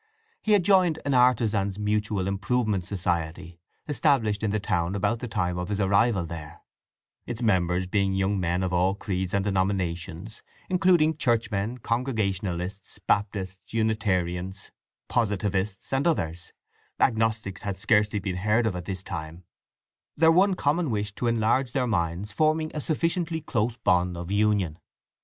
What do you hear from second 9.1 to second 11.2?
and denominations, including